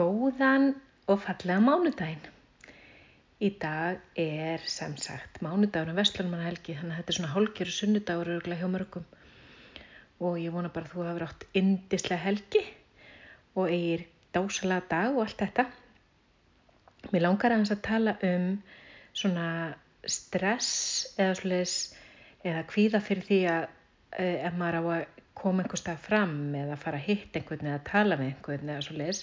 [0.00, 0.70] Góðan
[1.12, 2.22] og fallega mánudaginn.
[3.44, 8.30] Í dag er sem sagt mánudagur um Vestlunumannahelgi þannig að þetta er svona hálfgerðu sunnudagur
[8.34, 9.04] öruglega hjá mörgum
[10.24, 12.62] og ég vona bara að þú hafur átt indislega helgi
[13.60, 15.66] og eigir dásalega dag og allt þetta.
[17.12, 18.50] Mér langar aðeins að tala um
[19.12, 19.46] svona
[20.08, 20.72] stress
[21.20, 21.78] eða svoleiðis
[22.40, 23.68] eða kvíða fyrir því að
[24.16, 25.08] eh, ef maður á að
[25.40, 29.22] koma einhver stað fram eða fara að hitta einhvern eða tala með einhvern eða svoleiðis.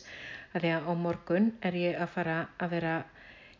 [0.53, 2.95] Að því að á morgun er ég að fara að vera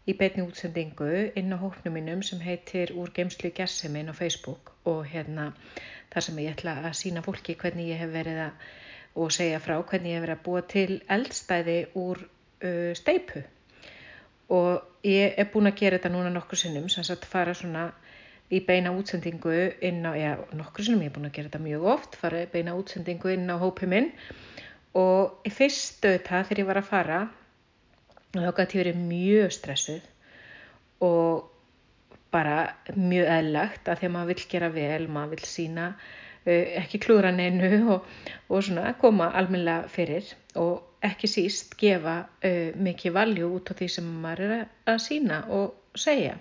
[0.08, 5.04] í beitni útsendingu inn á hóknum mínum sem heitir Úr geimslu gerðseminn á Facebook og
[5.12, 5.52] hérna
[6.14, 8.68] þar sem ég ætla að sína fólki hvernig ég hef verið að
[9.18, 13.44] og segja frá hvernig ég hef verið að búa til eldstæði úr uh, steipu
[14.54, 17.90] og ég er búin að gera þetta núna nokkur sinnum sem sagt fara svona
[18.54, 21.88] í beina útsendingu inn á, já nokkur sinnum ég er búin að gera þetta mjög
[21.94, 24.12] oft, fara í beina útsendingu inn á hópið minn
[24.98, 27.20] og í fyrstu þetta þegar ég var að fara
[28.38, 30.08] þá gæti ég verið mjög stressuð
[31.08, 31.52] og
[32.32, 32.58] bara
[32.96, 35.92] mjög eðlagt að því að maður vil gera vel, maður vil sína
[36.48, 38.06] ekki klúra neinu og,
[38.48, 40.28] og svona koma almennilega fyrir
[40.60, 45.42] og ekki síst gefa uh, mikið valjú út á því sem maður er að sína
[45.54, 46.38] og segja.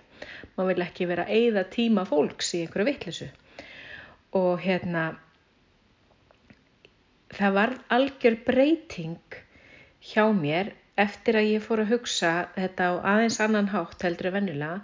[0.57, 3.29] Maður vil ekki vera að eigða tíma fólks í einhverju vittlisu
[4.41, 5.05] og hérna
[7.37, 9.39] það var algjör breyting
[10.11, 14.37] hjá mér eftir að ég fór að hugsa þetta á aðeins annan hátt heldur en
[14.39, 14.77] vennilega.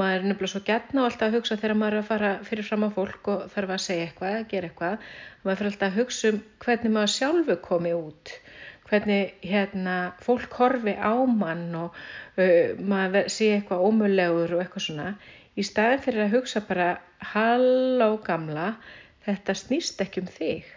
[0.00, 2.66] Maður er nefnilega svo gætna og alltaf að hugsa þegar maður er að fara fyrir
[2.66, 5.06] fram á fólk og þarf að segja eitthvað, að gera eitthvað.
[5.44, 8.32] Maður fyrir alltaf að hugsa um hvernig maður sjálfu komi út,
[8.92, 11.96] hvernig hérna, fólk horfi á mann og
[12.36, 15.08] uh, maður sé eitthvað ómögulegur og eitthvað svona.
[15.56, 16.90] Í staðin fyrir að hugsa bara
[17.32, 18.74] halló gamla,
[19.24, 20.68] þetta snýst ekki um þig.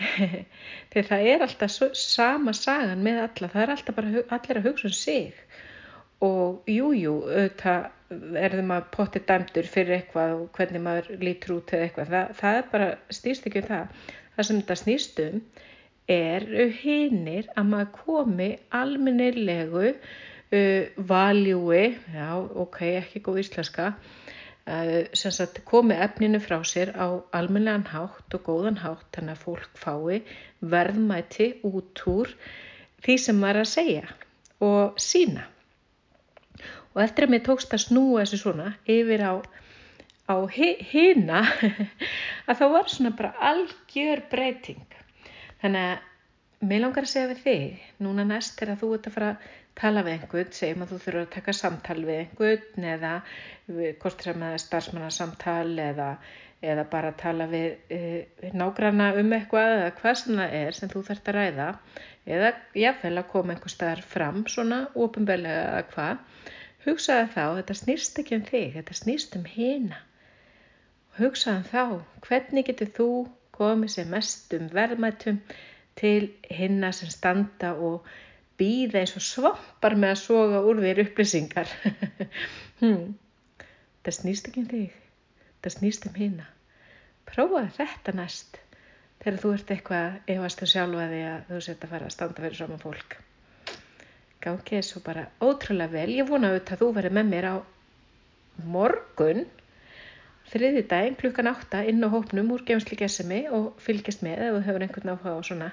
[0.90, 4.68] Þegar það er alltaf svo, sama sagan með alla, það er alltaf bara allir að
[4.70, 5.40] hugsa um sig.
[6.24, 7.16] Og jújú,
[7.60, 7.90] það
[8.68, 12.88] maður potið dæmdur fyrir eitthvað og hvernig maður lítur út eða eitthvað, það, það bara
[13.16, 14.00] snýst ekki um það,
[14.36, 15.44] það sem þetta snýst um
[16.10, 16.46] er
[16.80, 21.84] hinnir að maður komi alminnilegu uh, valjúi,
[22.14, 23.92] já ok, ekki góð íslenska
[25.16, 29.80] sem sagt komi efninu frá sér á almenlegan hátt og góðan hátt þannig að fólk
[29.80, 30.20] fái
[30.60, 32.30] verðmæti út úr
[33.02, 34.12] því sem maður að segja
[34.60, 35.46] og sína.
[36.92, 39.34] Og eftir að mér tókst að snúa þessu svona yfir á,
[40.28, 40.36] á
[40.92, 41.42] hina
[42.48, 44.84] að þá var svona bara algjör breyting.
[45.60, 49.16] Þannig að mér langar að segja við þig, núna næst er að þú ert að
[49.16, 49.48] fara að
[49.80, 53.12] tala við einhvern, segjum að þú þurfur að taka samtal við einhvern eða
[54.02, 56.08] hvort sem er starfsmannarsamtal eða,
[56.72, 58.00] eða bara tala við e,
[58.52, 61.68] nágranna um eitthvað eða hvað sem það er sem þú þurft að ræða
[62.36, 66.46] eða jáfnveil að koma einhver staðar fram svona ofinbeglega eða hvað,
[66.84, 70.00] hugsaði þá, þetta snýst ekki um þig, þetta snýst um hina.
[71.16, 71.84] Hugsaði þá,
[72.26, 73.10] hvernig getur þú
[73.60, 75.40] komið sem mest um verðmættum
[76.00, 78.08] til hinna sem standa og
[78.60, 81.70] býða eins og svampar með að soga úr þér upplýsingar.
[82.80, 83.12] hmm.
[84.04, 84.98] Það snýst ekki um þig,
[85.64, 86.46] það snýst um hýna.
[87.28, 88.60] Prófaði þetta næst
[89.20, 92.44] þegar þú ert eitthvað efast að sjálfa því að þú setja að fara að standa
[92.44, 93.16] fyrir saman fólk.
[94.40, 96.08] Gangið er svo bara ótrúlega vel.
[96.16, 97.54] Ég vona auðvitað að þú verið með mér á
[98.64, 99.44] morgun,
[100.50, 104.62] þriði daginn klukkan átta inn á hópnum úr gefnsli gesemi og fylgjast með ef þú
[104.68, 105.68] hefur einhvern áhuga á svona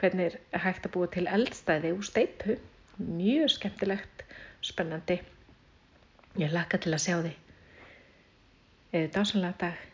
[0.00, 2.56] hvernig er hægt að búa til eldstæði úr steipu.
[3.00, 4.24] Mjög skemmtilegt,
[4.64, 5.20] spennandi.
[6.40, 7.32] Ég laka til að sjá því.
[8.92, 9.89] Eða dásanlega dag.